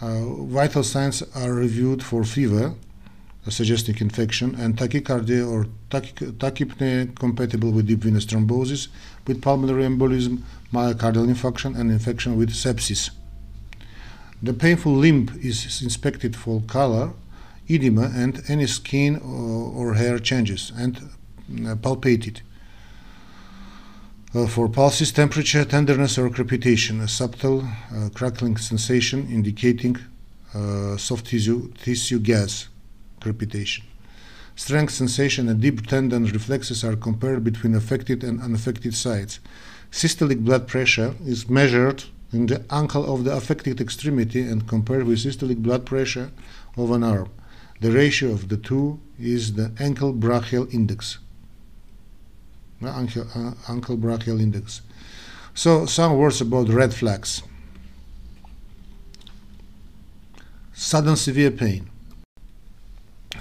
Uh, 0.01 0.25
vital 0.47 0.83
signs 0.83 1.23
are 1.37 1.53
reviewed 1.53 2.03
for 2.03 2.25
fever, 2.25 2.75
suggesting 3.51 3.97
infection, 3.99 4.55
and 4.55 4.77
tachycardia 4.77 5.49
or 5.49 5.67
tachy- 5.91 6.33
tachypnea 6.33 7.15
compatible 7.17 7.73
with 7.73 7.87
deep 7.87 7.99
venous 7.99 8.25
thrombosis, 8.25 8.89
with 9.27 9.43
pulmonary 9.43 9.85
embolism, 9.85 10.43
myocardial 10.73 11.27
infarction, 11.27 11.77
and 11.79 11.91
infection 11.91 12.37
with 12.37 12.51
sepsis. 12.51 13.11
The 14.43 14.53
painful 14.53 14.93
limb 14.93 15.31
is 15.43 15.83
inspected 15.83 16.37
for 16.37 16.63
color, 16.63 17.13
edema, 17.69 18.13
and 18.15 18.43
any 18.49 18.67
skin 18.67 19.17
or, 19.17 19.89
or 19.89 19.95
hair 19.95 20.19
changes, 20.19 20.73
and 20.77 20.97
uh, 20.99 21.75
palpated. 21.75 22.43
Uh, 24.35 24.47
for 24.47 24.69
pulses, 24.69 25.13
temperature, 25.13 25.65
tenderness, 25.65 26.17
or 26.17 26.31
crepitation, 26.31 27.01
a 27.01 27.09
subtle 27.09 27.69
uh, 27.95 28.09
crackling 28.15 28.57
sensation 28.57 29.29
indicating 29.31 29.97
uh, 30.55 30.97
soft 30.97 31.27
tissue, 31.27 31.73
tissue 31.75 32.19
gas 32.19 32.69
crepitation. 33.23 33.85
Strength 34.55 34.93
sensation 34.93 35.49
and 35.49 35.61
deep 35.61 35.87
tendon 35.87 36.25
reflexes 36.27 36.85
are 36.85 36.97
compared 36.97 37.43
between 37.43 37.75
affected 37.75 38.23
and 38.23 38.41
unaffected 38.41 38.95
sites. 38.95 39.41
Systolic 39.91 40.45
blood 40.45 40.69
pressure 40.69 41.15
is 41.25 41.49
measured 41.49 42.05
in 42.33 42.47
the 42.47 42.65
ankle 42.71 43.13
of 43.13 43.25
the 43.25 43.33
affected 43.33 43.81
extremity 43.81 44.43
and 44.43 44.69
compared 44.69 45.05
with 45.05 45.19
systolic 45.19 45.63
blood 45.63 45.87
pressure 45.87 46.31
of 46.77 46.91
an 46.91 47.03
arm. 47.03 47.31
The 47.81 47.91
ratio 47.91 48.31
of 48.31 48.49
the 48.49 48.57
two 48.57 49.01
is 49.19 49.55
the 49.55 49.73
ankle 49.79 50.13
brachial 50.13 50.69
index. 50.71 51.19
Ankle, 52.83 53.27
uh, 53.35 53.53
ankle 53.69 53.97
brachial 53.97 54.41
index. 54.41 54.83
So, 55.55 55.87
some 55.87 56.17
words 56.17 56.41
about 56.41 56.69
red 56.69 56.95
flags. 56.95 57.43
Sudden 60.73 61.17
severe 61.17 61.51
pain. 61.51 61.92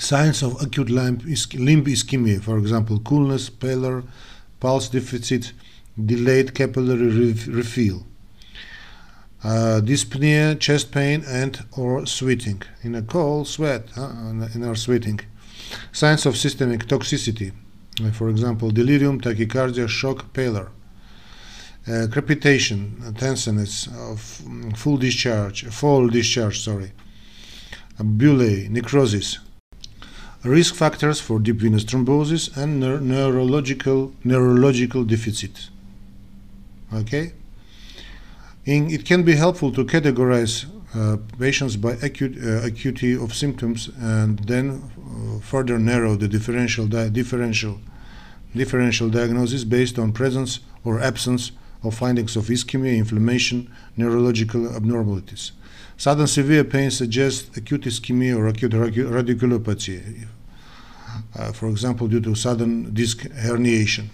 Signs 0.01 0.41
of 0.43 0.61
acute 0.61 0.89
limb, 0.89 1.19
limb 1.67 1.85
ischemia, 1.85 2.41
for 2.41 2.57
example, 2.57 2.99
coolness, 2.99 3.49
pallor, 3.49 4.03
pulse 4.59 4.89
deficit, 4.89 5.53
delayed 5.95 6.55
capillary 6.55 7.09
refill 7.59 8.05
uh, 9.43 9.81
dyspnea, 9.83 10.59
chest 10.59 10.91
pain, 10.91 11.23
and 11.27 11.63
or 11.75 12.05
sweating. 12.05 12.61
In 12.83 12.95
a 12.95 13.01
cold 13.01 13.47
sweat, 13.47 13.89
uh, 13.97 14.09
in 14.53 14.63
our 14.63 14.75
sweating. 14.75 15.19
Signs 15.91 16.25
of 16.25 16.37
systemic 16.37 16.85
toxicity, 16.87 17.51
uh, 18.03 18.11
for 18.11 18.29
example, 18.29 18.69
delirium, 18.71 19.19
tachycardia, 19.19 19.87
shock, 19.87 20.33
pallor. 20.33 20.71
Uh, 21.87 22.05
crepitation, 22.11 22.95
tenseness, 23.17 23.87
of 23.87 24.41
mm, 24.45 24.77
full 24.77 24.97
discharge, 24.97 25.65
full 25.65 26.07
discharge, 26.07 26.59
sorry. 26.59 26.91
bullae, 27.99 28.69
necrosis. 28.69 29.39
Risk 30.43 30.73
factors 30.73 31.19
for 31.19 31.39
deep 31.39 31.57
venous 31.57 31.83
thrombosis 31.83 32.55
and 32.57 32.79
neurological 32.79 34.13
neurological 34.23 35.03
deficit. 35.03 35.69
Okay 36.93 37.33
In, 38.65 38.89
it 38.89 39.05
can 39.05 39.23
be 39.23 39.35
helpful 39.35 39.71
to 39.71 39.85
categorize 39.85 40.65
uh, 40.95 41.17
patients 41.39 41.77
by 41.77 41.93
acute, 41.93 42.37
uh, 42.43 42.65
acuity 42.65 43.15
of 43.15 43.33
symptoms 43.33 43.89
and 43.99 44.39
then 44.39 44.81
uh, 44.81 45.39
further 45.39 45.79
narrow 45.79 46.15
the 46.15 46.27
differential, 46.27 46.85
di- 46.85 47.09
differential, 47.09 47.79
differential 48.55 49.09
diagnosis 49.09 49.63
based 49.63 49.97
on 49.97 50.11
presence 50.11 50.59
or 50.83 50.99
absence 50.99 51.51
of 51.83 51.95
findings 51.95 52.35
of 52.35 52.45
ischemia, 52.45 52.97
inflammation, 52.97 53.69
neurological 53.97 54.75
abnormalities. 54.75 55.51
Sudden 55.97 56.27
severe 56.27 56.63
pain 56.63 56.89
suggests 56.91 57.55
acute 57.57 57.81
ischemia 57.81 58.35
or 58.37 58.47
acute 58.47 58.71
radiculopathy, 58.71 60.27
uh, 61.37 61.51
for 61.51 61.69
example, 61.69 62.07
due 62.07 62.21
to 62.21 62.35
sudden 62.35 62.93
disc 62.93 63.19
herniation. 63.19 64.07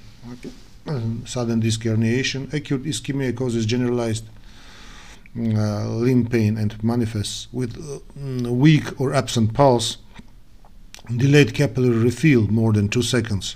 Sudden 1.25 1.59
disc 1.59 1.81
herniation, 1.81 2.51
acute 2.53 2.83
ischemia 2.83 3.35
causes 3.35 3.65
generalized 3.65 4.25
uh, 5.37 5.87
limb 5.89 6.25
pain 6.25 6.57
and 6.57 6.81
manifests 6.83 7.47
with 7.51 7.77
uh, 7.77 8.51
weak 8.51 8.99
or 8.99 9.13
absent 9.13 9.53
pulse, 9.53 9.97
delayed 11.15 11.53
capillary 11.53 11.97
refill 11.97 12.47
more 12.47 12.73
than 12.73 12.89
two 12.89 13.01
seconds, 13.01 13.55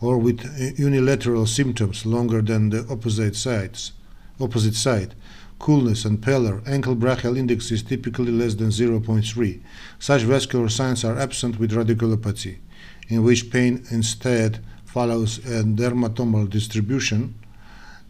or 0.00 0.18
with 0.18 0.44
unilateral 0.78 1.46
symptoms 1.46 2.06
longer 2.06 2.40
than 2.40 2.70
the 2.70 2.86
opposite 2.90 3.36
sides, 3.36 3.92
opposite 4.40 4.74
side. 4.74 5.14
Coolness 5.58 6.04
and 6.04 6.22
pallor, 6.22 6.62
ankle 6.66 6.94
brachial 6.94 7.36
index 7.36 7.72
is 7.72 7.82
typically 7.82 8.30
less 8.30 8.54
than 8.54 8.68
0.3. 8.68 9.60
Such 9.98 10.22
vascular 10.22 10.68
signs 10.68 11.04
are 11.04 11.18
absent 11.18 11.58
with 11.58 11.72
radiculopathy, 11.72 12.58
in 13.08 13.24
which 13.24 13.50
pain 13.50 13.84
instead 13.90 14.60
follows 14.84 15.38
a 15.38 15.64
dermatomal 15.64 16.48
distribution 16.48 17.34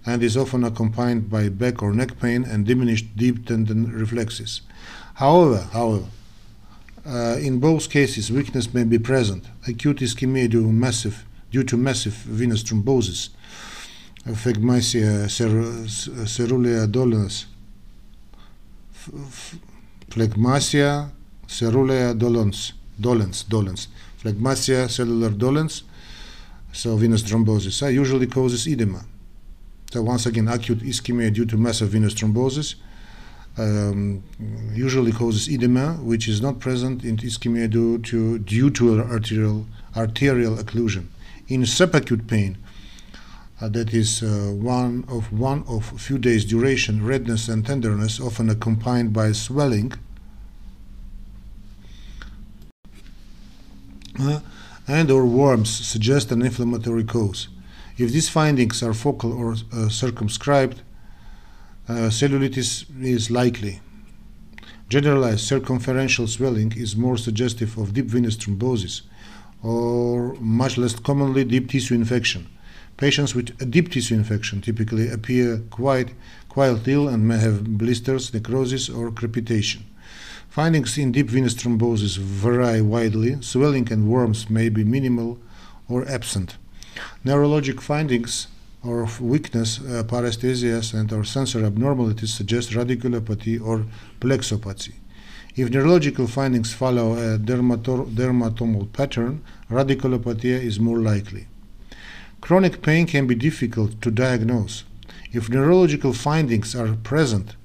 and 0.05 0.23
is 0.23 0.37
often 0.37 0.65
accompanied 0.65 1.31
by 1.31 1.49
back 1.49 1.83
or 1.83 1.93
neck 1.93 2.19
pain 2.21 2.45
and 2.45 2.67
diminished 2.67 3.17
deep 3.17 3.47
tendon 3.47 3.93
reflexes. 3.93 4.61
However, 5.15 5.69
however, 5.73 6.07
uh, 7.07 7.37
in 7.41 7.59
both 7.59 7.91
cases, 7.91 8.31
weakness 8.31 8.73
may 8.75 8.85
be 8.85 8.99
present. 8.99 9.45
Acute 9.67 9.99
ischemia 9.99 10.49
due, 10.51 10.71
massive, 10.71 11.25
due 11.51 11.65
to 11.65 11.77
massive 11.77 12.13
venous 12.13 12.63
thrombosis, 12.63 13.31
phlegmasia 14.27 15.29
cerulea 15.29 16.87
dolens, 16.87 17.47
phlegmasia 20.11 21.11
cerulea 21.47 22.15
dolens, 22.15 22.73
dolens, 22.99 23.45
dolens, 23.49 23.89
phlegmasia 24.23 24.89
cerulea 24.89 25.31
dolens, 25.31 25.83
so 26.73 26.97
venous 26.97 27.23
thrombosis, 27.23 27.83
uh, 27.83 27.87
usually 27.87 28.27
causes 28.27 28.67
edema. 28.67 29.05
So 29.91 30.03
once 30.03 30.27
again, 30.27 30.49
acute 30.49 30.81
ischemia 30.81 31.33
due 31.33 31.47
to 31.47 31.57
massive 31.57 31.89
venous 31.89 32.15
thrombosis 32.15 32.75
um, 33.59 34.23
usually 34.75 35.13
causes 35.13 35.49
edema, 35.49 35.95
which 35.95 36.29
is 36.29 36.41
not 36.41 36.61
present 36.61 37.05
in 37.05 37.17
ischemia 37.17 37.69
due 37.69 37.99
to 37.99 38.39
due 38.39 38.71
to 38.71 39.01
arterial 39.01 39.67
arterial 39.97 40.57
occlusion. 40.57 41.07
In 41.49 41.63
subacute 41.63 42.27
pain, 42.29 42.59
uh, 43.59 43.71
that 43.71 43.95
is 43.95 44.23
uh, 44.23 44.53
one 44.55 45.07
of 45.09 45.33
one 45.33 45.65
of 45.67 45.99
few 45.99 46.19
days 46.19 46.45
duration, 46.45 47.03
redness 47.03 47.49
and 47.49 47.65
tenderness, 47.65 48.21
often 48.21 48.51
accompanied 48.51 49.15
by 49.15 49.33
swelling. 49.33 49.95
Uh, 54.21 54.41
and 54.87 55.11
or 55.11 55.25
worms 55.25 55.71
suggest 55.71 56.31
an 56.33 56.43
inflammatory 56.43 57.05
cause. 57.05 57.49
If 57.97 58.13
these 58.13 58.29
findings 58.29 58.83
are 58.83 58.93
focal 58.93 59.33
or 59.33 59.57
uh, 59.73 59.89
circumscribed, 59.89 60.83
uh, 61.89 62.11
cellulitis 62.11 62.85
is 63.03 63.31
likely. 63.31 63.81
Generalized 64.91 65.41
circumferential 65.51 66.29
swelling 66.29 66.73
is 66.77 66.95
more 66.95 67.17
suggestive 67.17 67.79
of 67.79 67.95
deep 67.95 68.07
venous 68.07 68.37
thrombosis 68.37 69.01
or 69.63 70.35
much 70.41 70.79
less 70.79 70.99
commonly 70.99 71.45
deep 71.45 71.71
tissue 71.71 71.95
infection. 71.95 72.47
Patients 72.97 73.35
with 73.35 73.61
a 73.61 73.65
deep 73.65 73.91
tissue 73.93 74.15
infection 74.15 74.61
typically 74.61 75.09
appear 75.09 75.59
quite, 75.71 76.15
quite 76.49 76.87
ill 76.89 77.09
and 77.09 77.27
may 77.27 77.39
have 77.39 77.79
blisters, 77.79 78.35
necrosis, 78.35 78.89
or 78.89 79.11
crepitation. 79.13 79.85
Findings 80.49 80.99
in 80.99 81.13
deep 81.13 81.29
venous 81.29 81.55
thrombosis 81.55 82.17
vary 82.17 82.83
widely. 82.83 83.41
Swelling 83.41 83.93
and 83.93 84.09
worms 84.09 84.51
may 84.51 84.69
be 84.69 84.83
minimal 84.83 85.39
or 85.89 86.09
absent. 86.09 86.57
Neurologic 87.25 87.81
findings 87.81 88.49
of 88.83 89.21
weakness, 89.21 89.79
uh, 89.79 90.03
paresthesias, 90.05 90.95
and 90.95 91.13
or 91.13 91.25
sensory 91.25 91.65
abnormalities 91.65 92.35
suggest 92.35 92.71
radiculopathy 92.71 93.61
or 93.65 93.85
plexopathy. 94.21 94.95
If 95.59 95.71
neurological 95.71 96.29
findings 96.29 96.73
follow 96.73 97.15
a 97.15 97.37
dermato- 97.37 98.09
dermatomal 98.15 98.93
pattern, 98.93 99.43
radiculopathy 99.69 100.45
is 100.45 100.79
more 100.79 101.01
likely. 101.01 101.49
Chronic 102.41 102.81
pain 102.81 103.07
can 103.09 103.27
be 103.27 103.35
difficult 103.35 104.01
to 104.03 104.13
diagnose. 104.13 104.85
If 105.33 105.49
neurological 105.49 106.13
findings 106.13 106.77
are 106.77 106.95
present, 107.03 107.57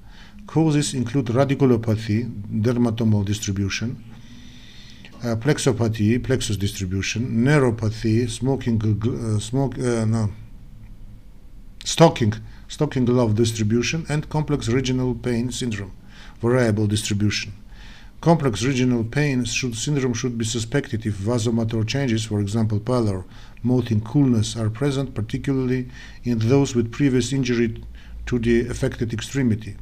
causes 0.48 0.92
include 0.92 1.26
radiculopathy, 1.26 2.28
dermatomal 2.62 3.24
distribution, 3.24 4.02
uh, 5.22 5.36
plexopathy, 5.36 6.20
plexus 6.20 6.56
distribution, 6.56 7.44
neuropathy, 7.44 8.28
smoking, 8.28 8.82
uh, 8.82 9.38
smoke, 9.38 9.78
uh, 9.78 10.04
no, 10.04 10.32
stocking, 11.84 12.34
stocking 12.66 13.04
glove 13.04 13.36
distribution, 13.36 14.04
and 14.08 14.28
complex 14.28 14.66
regional 14.66 15.14
pain 15.14 15.52
syndrome, 15.52 15.92
variable 16.40 16.88
distribution. 16.88 17.52
Complex 18.24 18.62
regional 18.62 19.04
pain 19.04 19.44
should, 19.44 19.76
syndrome 19.76 20.14
should 20.14 20.38
be 20.38 20.46
suspected 20.46 21.04
if 21.04 21.14
vasomotor 21.14 21.86
changes, 21.86 22.24
for 22.24 22.40
example, 22.40 22.80
pallor, 22.80 23.26
mouthing, 23.62 24.00
coolness, 24.00 24.56
are 24.56 24.70
present, 24.70 25.14
particularly 25.14 25.90
in 26.22 26.38
those 26.38 26.74
with 26.74 26.90
previous 26.90 27.34
injury 27.34 27.84
to 28.24 28.38
the 28.38 28.66
affected 28.66 29.12
extremity. 29.12 29.76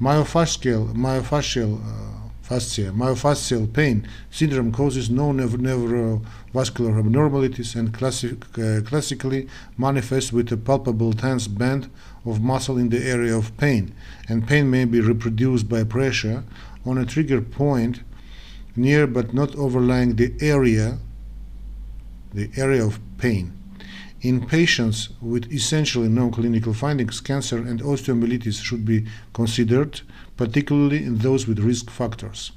Myofascial, 0.00 0.92
myofascial 0.92 1.78
uh, 1.78 2.12
fascia. 2.42 2.90
Myofascial 2.92 3.72
pain 3.72 4.08
syndrome 4.28 4.72
causes 4.72 5.08
no 5.08 5.30
nev- 5.30 5.50
neurovascular 5.52 6.98
abnormalities 6.98 7.76
and 7.76 7.94
classic, 7.94 8.44
uh, 8.58 8.80
classically 8.84 9.48
manifests 9.78 10.32
with 10.32 10.50
a 10.50 10.56
palpable 10.56 11.12
tense 11.12 11.46
band 11.46 11.88
of 12.24 12.40
muscle 12.40 12.76
in 12.76 12.88
the 12.88 13.06
area 13.08 13.36
of 13.36 13.56
pain, 13.56 13.94
and 14.28 14.48
pain 14.48 14.68
may 14.68 14.84
be 14.84 15.00
reproduced 15.00 15.68
by 15.68 15.84
pressure 15.84 16.42
on 16.84 16.98
a 16.98 17.06
trigger 17.06 17.40
point 17.40 18.00
near 18.76 19.06
but 19.06 19.34
not 19.34 19.54
overlying 19.56 20.16
the 20.16 20.32
area 20.40 20.98
the 22.32 22.50
area 22.56 22.84
of 22.84 22.98
pain. 23.18 23.52
In 24.22 24.46
patients 24.46 25.08
with 25.20 25.52
essentially 25.52 26.08
known 26.08 26.30
clinical 26.30 26.72
findings, 26.72 27.20
cancer 27.20 27.58
and 27.58 27.82
osteomyelitis 27.82 28.62
should 28.62 28.84
be 28.84 29.04
considered, 29.34 30.00
particularly 30.36 30.98
in 31.04 31.18
those 31.18 31.46
with 31.46 31.58
risk 31.58 31.90
factors. 31.90 32.52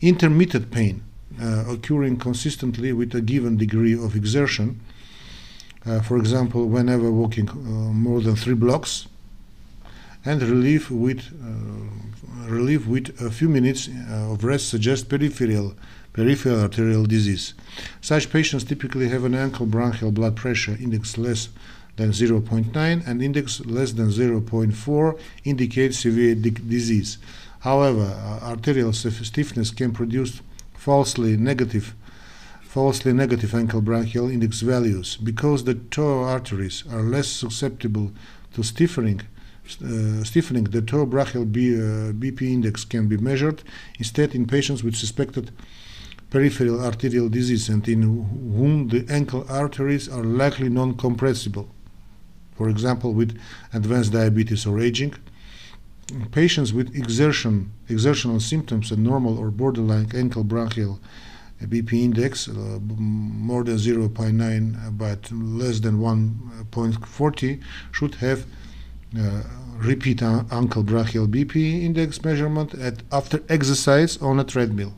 Intermittent 0.00 0.70
pain, 0.70 1.02
uh, 1.42 1.64
occurring 1.68 2.16
consistently 2.16 2.92
with 2.92 3.12
a 3.14 3.20
given 3.20 3.56
degree 3.56 3.92
of 3.92 4.14
exertion, 4.14 4.80
uh, 5.84 6.00
for 6.00 6.16
example, 6.16 6.66
whenever 6.66 7.10
walking 7.10 7.48
uh, 7.48 7.54
more 7.54 8.20
than 8.20 8.36
three 8.36 8.54
blocks, 8.54 9.08
and 10.24 10.42
relief 10.42 10.90
with 10.90 11.32
uh, 11.42 12.48
relief 12.48 12.86
with 12.86 13.20
a 13.20 13.30
few 13.30 13.48
minutes 13.48 13.88
uh, 13.88 14.32
of 14.32 14.44
rest 14.44 14.68
suggests 14.68 15.04
peripheral 15.04 15.74
peripheral 16.12 16.60
arterial 16.60 17.06
disease. 17.06 17.54
Such 18.00 18.30
patients 18.30 18.64
typically 18.64 19.08
have 19.08 19.24
an 19.24 19.34
ankle 19.34 19.66
bronchial 19.66 20.10
blood 20.10 20.34
pressure 20.34 20.76
index 20.80 21.16
less 21.16 21.48
than 21.96 22.10
0.9 22.10 23.06
and 23.06 23.22
index 23.22 23.60
less 23.66 23.92
than 23.92 24.08
0.4 24.08 25.18
indicates 25.44 26.00
severe 26.00 26.34
di- 26.34 26.50
disease. 26.50 27.18
However, 27.60 28.02
uh, 28.02 28.44
arterial 28.44 28.92
stiffness 28.92 29.70
can 29.70 29.92
produce 29.92 30.40
falsely 30.74 31.36
negative 31.36 31.94
falsely 32.62 33.12
negative 33.12 33.54
ankle 33.54 33.80
bronchial 33.80 34.28
index 34.28 34.60
values 34.60 35.16
because 35.16 35.64
the 35.64 35.74
toe 35.74 36.22
arteries 36.22 36.84
are 36.92 37.02
less 37.02 37.26
susceptible 37.26 38.12
to 38.52 38.62
stiffening 38.62 39.22
uh, 39.82 40.24
stiffening, 40.24 40.64
the 40.64 40.82
toe 40.82 41.06
brachial 41.06 41.44
B, 41.44 41.74
uh, 41.74 42.12
BP 42.12 42.42
index 42.42 42.84
can 42.84 43.08
be 43.08 43.16
measured 43.16 43.62
instead 43.98 44.34
in 44.34 44.46
patients 44.46 44.82
with 44.82 44.96
suspected 44.96 45.50
peripheral 46.30 46.84
arterial 46.84 47.28
disease 47.28 47.68
and 47.68 47.86
in 47.88 48.02
whom 48.02 48.88
the 48.88 49.06
ankle 49.08 49.46
arteries 49.48 50.08
are 50.08 50.24
likely 50.24 50.68
non 50.68 50.94
compressible. 50.94 51.68
For 52.56 52.68
example, 52.68 53.14
with 53.14 53.38
advanced 53.72 54.12
diabetes 54.12 54.66
or 54.66 54.80
aging. 54.80 55.14
Patients 56.32 56.72
with 56.72 56.96
exertion, 56.96 57.70
exertional 57.88 58.40
symptoms 58.40 58.90
and 58.90 59.04
normal 59.04 59.38
or 59.38 59.50
borderline 59.50 60.10
ankle 60.14 60.42
bronchial 60.42 60.98
BP 61.66 61.92
index, 62.04 62.48
uh, 62.48 62.78
more 62.80 63.64
than 63.64 63.76
0.9 63.76 64.96
but 64.96 65.30
less 65.32 65.80
than 65.80 65.98
1.40, 65.98 67.60
should 67.92 68.14
have 68.16 68.46
uh, 69.16 69.42
repeat 69.78 70.22
un- 70.22 70.46
ankle 70.50 70.82
brachial 70.82 71.26
BP 71.26 71.82
index 71.82 72.22
measurement 72.24 72.74
at, 72.74 73.02
after 73.12 73.42
exercise 73.48 74.16
on 74.18 74.40
a 74.40 74.44
treadmill. 74.44 74.94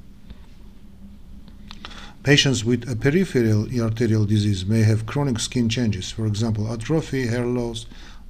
Patients 2.22 2.64
with 2.64 2.88
a 2.90 2.96
peripheral 2.96 3.66
arterial 3.80 4.26
disease 4.26 4.66
may 4.66 4.82
have 4.82 5.06
chronic 5.06 5.38
skin 5.38 5.68
changes, 5.68 6.10
for 6.10 6.26
example, 6.26 6.70
atrophy, 6.70 7.26
hair 7.26 7.46
loss, 7.46 7.86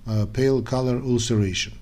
uh, 0.06 0.26
pale 0.26 0.62
color, 0.62 0.98
ulceration. 0.98 1.72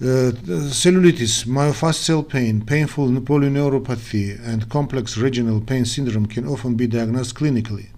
Uh, 0.00 0.30
cellulitis, 0.70 1.44
myofascial 1.44 2.26
pain, 2.26 2.64
painful 2.64 3.08
polyneuropathy, 3.08 4.38
and 4.46 4.68
complex 4.68 5.18
regional 5.18 5.60
pain 5.60 5.84
syndrome 5.84 6.26
can 6.26 6.46
often 6.46 6.74
be 6.74 6.86
diagnosed 6.86 7.34
clinically. 7.34 7.88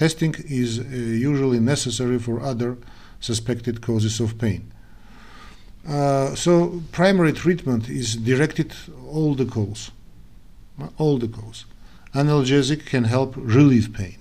Testing 0.00 0.34
is 0.48 0.78
uh, 0.78 0.82
usually 1.30 1.60
necessary 1.60 2.18
for 2.18 2.40
other 2.40 2.78
suspected 3.20 3.82
causes 3.82 4.18
of 4.18 4.38
pain. 4.38 4.72
Uh, 5.86 6.34
so, 6.34 6.80
primary 6.90 7.34
treatment 7.34 7.90
is 7.90 8.16
directed 8.16 8.72
all 9.12 9.34
the 9.34 9.44
cause. 9.44 9.90
All 10.96 11.18
the 11.18 11.28
cause. 11.28 11.66
Analgesic 12.14 12.86
can 12.86 13.04
help 13.04 13.34
relieve 13.36 13.92
pain. 13.92 14.16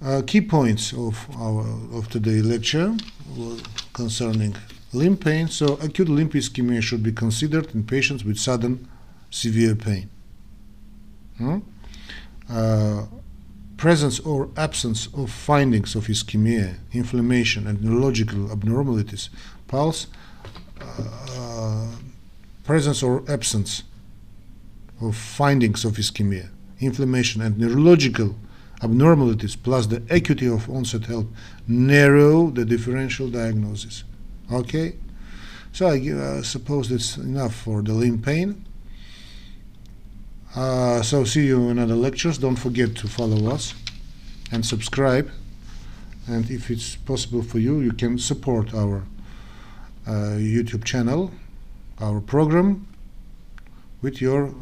Uh, 0.00 0.22
key 0.26 0.40
points 0.40 0.94
of 0.94 1.26
our 1.36 1.66
of 1.92 2.08
today's 2.08 2.46
lecture 2.46 2.96
concerning 3.92 4.56
limb 4.94 5.18
pain. 5.18 5.48
So, 5.48 5.74
acute 5.82 6.08
limb 6.08 6.30
ischemia 6.30 6.80
should 6.80 7.02
be 7.02 7.12
considered 7.12 7.74
in 7.74 7.84
patients 7.84 8.24
with 8.24 8.38
sudden 8.38 8.88
severe 9.28 9.74
pain. 9.74 10.08
Hmm? 11.36 11.58
Uh, 12.48 13.02
presence 13.76 14.20
or 14.20 14.48
absence 14.56 15.08
of 15.14 15.30
findings 15.30 15.94
of 15.94 16.06
ischemia, 16.06 16.76
inflammation, 16.92 17.66
and 17.66 17.82
neurological 17.82 18.50
abnormalities, 18.50 19.28
pulse, 19.68 20.06
uh, 20.80 21.86
presence 22.64 23.02
or 23.02 23.22
absence 23.28 23.82
of 25.00 25.16
findings 25.16 25.84
of 25.84 25.94
ischemia, 25.94 26.48
inflammation, 26.80 27.42
and 27.42 27.58
neurological 27.58 28.34
abnormalities, 28.82 29.56
plus 29.56 29.86
the 29.86 30.02
acuity 30.10 30.46
of 30.46 30.68
onset 30.70 31.04
help 31.06 31.28
narrow 31.66 32.50
the 32.50 32.64
differential 32.64 33.28
diagnosis. 33.28 34.04
Okay? 34.52 34.96
So 35.72 35.88
I 35.88 36.10
uh, 36.10 36.42
suppose 36.42 36.88
that's 36.88 37.16
enough 37.16 37.54
for 37.54 37.82
the 37.82 37.92
limb 37.92 38.22
pain. 38.22 38.64
Uh, 40.56 41.02
so 41.02 41.22
see 41.24 41.46
you 41.46 41.68
in 41.68 41.78
other 41.78 41.94
lectures. 41.94 42.38
Don't 42.38 42.56
forget 42.56 42.96
to 42.96 43.06
follow 43.06 43.52
us 43.52 43.74
and 44.50 44.64
subscribe. 44.64 45.30
And 46.26 46.50
if 46.50 46.70
it's 46.70 46.96
possible 46.96 47.42
for 47.42 47.58
you, 47.58 47.80
you 47.80 47.92
can 47.92 48.18
support 48.18 48.72
our 48.74 49.04
uh, 50.06 50.38
YouTube 50.38 50.84
channel, 50.84 51.30
our 52.00 52.20
program, 52.20 52.88
with 54.00 54.22
your 54.22 54.46
uh, 54.46 54.52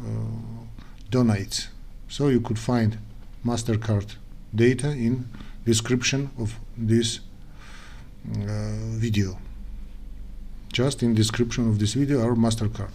donates. 1.09 1.67
So 2.09 2.27
you 2.27 2.41
could 2.41 2.59
find 2.59 2.97
Mastercard 3.45 4.15
data 4.53 4.89
in 4.91 5.29
description 5.65 6.29
of 6.37 6.59
this 6.75 7.19
uh, 8.31 8.97
video. 8.97 9.37
Just 10.73 11.01
in 11.03 11.15
description 11.15 11.69
of 11.69 11.79
this 11.79 11.93
video, 11.93 12.21
our 12.21 12.35
Mastercard. 12.35 12.91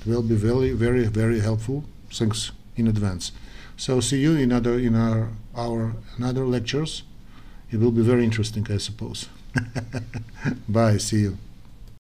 It 0.00 0.06
will 0.06 0.22
be 0.22 0.34
very, 0.34 0.72
very, 0.72 1.04
very 1.06 1.40
helpful. 1.40 1.84
Thanks 2.10 2.52
in 2.76 2.86
advance. 2.86 3.32
So 3.76 4.00
see 4.00 4.20
you 4.20 4.36
in 4.36 4.52
other 4.52 4.78
in 4.78 4.94
our 4.94 5.28
our 5.54 5.94
another 6.16 6.44
lectures. 6.46 7.02
It 7.70 7.80
will 7.80 7.92
be 7.92 8.02
very 8.02 8.24
interesting, 8.24 8.66
I 8.70 8.78
suppose. 8.78 9.28
Bye. 10.68 10.96
See 10.98 11.20
you. 11.20 11.38